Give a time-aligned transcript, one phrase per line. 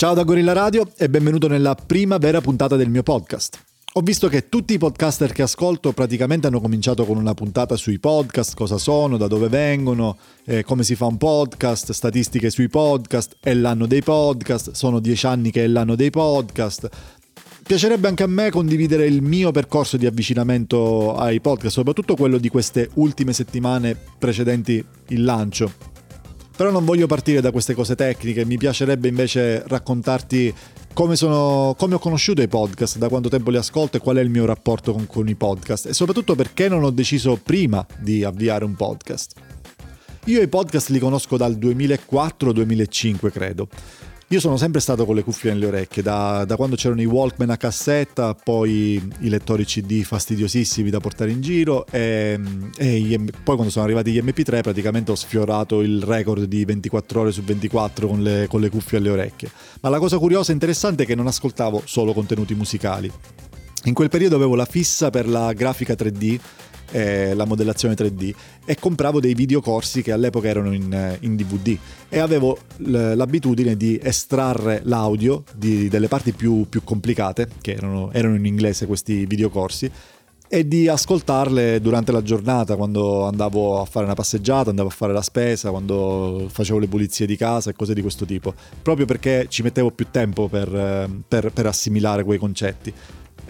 [0.00, 3.62] Ciao da Gorilla Radio e benvenuto nella prima vera puntata del mio podcast.
[3.92, 7.98] Ho visto che tutti i podcaster che ascolto praticamente hanno cominciato con una puntata sui
[7.98, 10.16] podcast, cosa sono, da dove vengono,
[10.46, 15.26] eh, come si fa un podcast, statistiche sui podcast, è l'anno dei podcast, sono dieci
[15.26, 16.88] anni che è l'anno dei podcast.
[17.62, 22.48] Piacerebbe anche a me condividere il mio percorso di avvicinamento ai podcast, soprattutto quello di
[22.48, 25.89] queste ultime settimane precedenti il lancio.
[26.60, 30.52] Però non voglio partire da queste cose tecniche, mi piacerebbe invece raccontarti
[30.92, 34.20] come, sono, come ho conosciuto i podcast, da quanto tempo li ascolto e qual è
[34.20, 38.24] il mio rapporto con, con i podcast e soprattutto perché non ho deciso prima di
[38.24, 39.36] avviare un podcast.
[40.26, 43.66] Io i podcast li conosco dal 2004-2005 credo.
[44.32, 47.50] Io sono sempre stato con le cuffie nelle orecchie, da, da, quando c'erano i Walkman
[47.50, 52.38] a cassetta, poi i lettori CD fastidiosissimi da portare in giro e,
[52.78, 57.32] e poi quando sono arrivati gli MP3 praticamente ho sfiorato il record di 24 ore
[57.32, 59.50] su 24 con le, con le cuffie alle orecchie.
[59.80, 63.10] Ma la cosa curiosa e interessante è che non ascoltavo solo contenuti musicali.
[63.86, 66.38] In quel periodo avevo la fissa per la grafica 3D
[66.92, 71.76] eh, la modellazione 3D e compravo dei videocorsi che all'epoca erano in, eh, in DVD
[72.08, 78.34] e avevo l'abitudine di estrarre l'audio di, delle parti più, più complicate, che erano, erano
[78.34, 79.90] in inglese questi videocorsi,
[80.52, 85.12] e di ascoltarle durante la giornata quando andavo a fare una passeggiata, andavo a fare
[85.12, 89.46] la spesa, quando facevo le pulizie di casa e cose di questo tipo, proprio perché
[89.48, 92.92] ci mettevo più tempo per, eh, per, per assimilare quei concetti.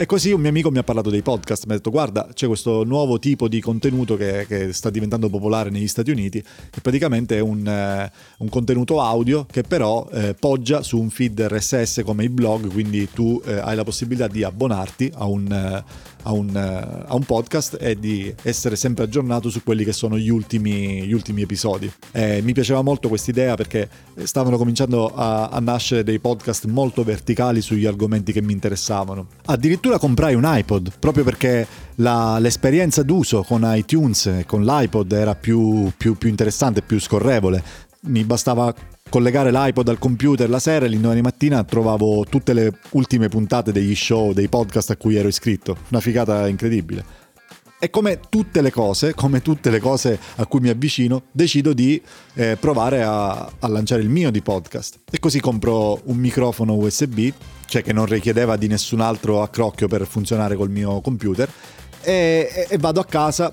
[0.00, 2.46] E così un mio amico mi ha parlato dei podcast, mi ha detto guarda c'è
[2.46, 7.36] questo nuovo tipo di contenuto che, che sta diventando popolare negli Stati Uniti, che praticamente
[7.36, 12.24] è un, eh, un contenuto audio che però eh, poggia su un feed RSS come
[12.24, 15.84] i blog, quindi tu eh, hai la possibilità di abbonarti a un, eh,
[16.22, 20.16] a, un, eh, a un, podcast e di essere sempre aggiornato su quelli che sono
[20.16, 21.92] gli ultimi, gli ultimi episodi.
[22.14, 23.86] mi piaceva molto questa idea perché
[24.22, 29.26] stavano cominciando a, a nascere dei podcast molto verticali sugli argomenti che mi interessavano.
[29.44, 35.12] Addirittura addirittura comprai un iPod proprio perché la, l'esperienza d'uso con iTunes e con l'iPod
[35.12, 37.62] era più, più, più interessante, più scorrevole.
[38.02, 38.72] Mi bastava
[39.08, 43.94] collegare l'iPod al computer la sera e l'indomani mattina trovavo tutte le ultime puntate degli
[43.94, 45.76] show, dei podcast a cui ero iscritto.
[45.88, 47.04] Una figata incredibile.
[47.82, 51.98] E come tutte le cose, come tutte le cose a cui mi avvicino, decido di
[52.34, 54.98] eh, provare a, a, lanciare il mio di podcast.
[55.10, 57.30] E così compro un microfono USB,
[57.64, 61.50] cioè che non richiedeva di nessun altro accrocchio per funzionare col mio computer,
[62.02, 63.50] e, e, vado a casa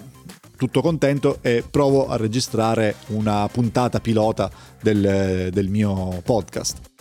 [0.58, 4.52] tutto contento e provo a registrare una puntata pilota
[4.82, 6.97] del, del mio podcast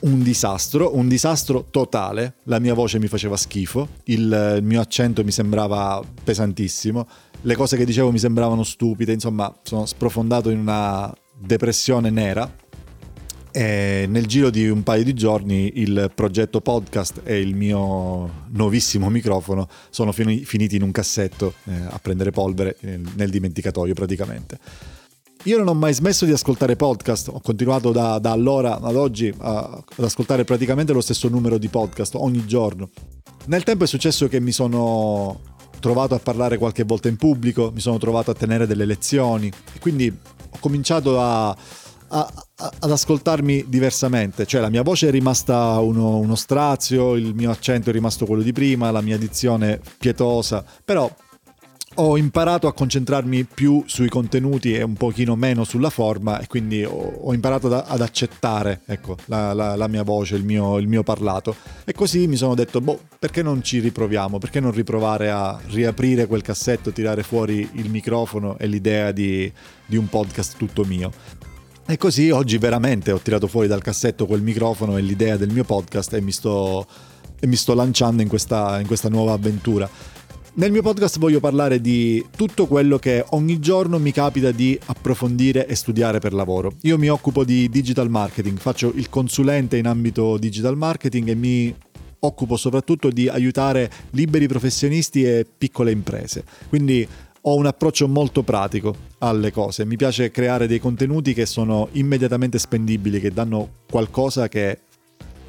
[0.00, 2.36] un disastro, un disastro totale.
[2.44, 7.06] La mia voce mi faceva schifo, il, il, mio accento mi sembrava pesantissimo,
[7.42, 12.64] le cose che dicevo mi sembravano stupide, insomma, sono sprofondato in una depressione nera.
[13.52, 19.08] E nel giro di un paio di giorni il progetto podcast e il mio nuovissimo
[19.08, 24.58] microfono sono finiti in un cassetto eh, a prendere polvere nel dimenticatoio praticamente.
[25.44, 29.32] Io non ho mai smesso di ascoltare podcast, ho continuato da, da allora ad oggi
[29.38, 32.90] a, ad ascoltare praticamente lo stesso numero di podcast ogni giorno.
[33.46, 35.40] Nel tempo è successo che mi sono
[35.78, 39.78] trovato a parlare qualche volta in pubblico, mi sono trovato a tenere delle lezioni e
[39.78, 41.50] quindi ho cominciato a,
[42.08, 42.32] a,
[42.80, 47.90] ad ascoltarmi diversamente, cioè la mia voce è rimasta uno, uno, strazio, il mio accento
[47.90, 51.08] è rimasto quello di prima, la mia dizione pietosa, però
[51.98, 56.84] ho imparato a concentrarmi più sui contenuti e un pochino meno sulla forma e quindi
[56.84, 60.88] ho, ho imparato da, ad accettare ecco, la, la, la, mia voce, il mio, il
[60.88, 65.30] mio, parlato e così mi sono detto boh perché non ci riproviamo, perché non riprovare
[65.30, 69.50] a riaprire quel cassetto, tirare fuori il microfono e l'idea di,
[69.86, 71.10] di un podcast tutto mio.
[71.88, 75.62] E così oggi veramente ho tirato fuori dal cassetto quel microfono e l'idea del mio
[75.62, 76.84] podcast e mi sto,
[77.38, 79.88] e mi sto lanciando in questa, in questa nuova avventura.
[80.58, 85.66] Nel mio podcast voglio parlare di tutto quello che ogni giorno mi capita di approfondire
[85.66, 86.72] e studiare per lavoro.
[86.84, 91.76] Io mi occupo di digital marketing, faccio il consulente in ambito digital marketing e mi
[92.20, 96.42] occupo soprattutto di aiutare liberi professionisti e piccole imprese.
[96.70, 97.06] Quindi
[97.42, 99.84] ho un approccio molto pratico alle cose.
[99.84, 104.78] Mi piace creare dei contenuti che sono immediatamente spendibili, che danno qualcosa che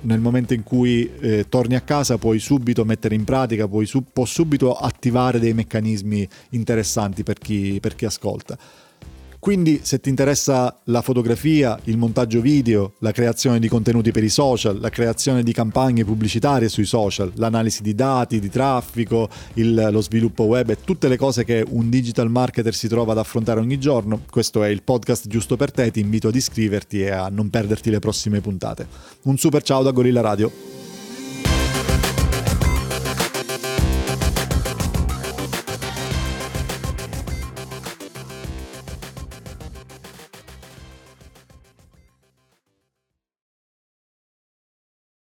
[0.01, 4.03] nel momento in cui eh, torni a casa puoi subito mettere in pratica, puoi su-
[4.23, 8.57] subito attivare dei meccanismi interessanti per chi, per chi ascolta.
[9.47, 14.27] Quindi se ti interessa la fotografia, il montaggio video, la creazione di contenuti per i
[14.27, 20.01] social, la creazione di campagne pubblicitarie sui social, l'analisi di dati, di traffico, il, lo
[20.01, 23.79] sviluppo web e tutte le cose che un digital marketer si trova ad affrontare ogni
[23.79, 27.49] giorno, questo è il podcast giusto per te, ti invito ad iscriverti e a non
[27.49, 28.85] perderti le prossime puntate.
[29.21, 30.86] Un super ciao da Gorilla Radio.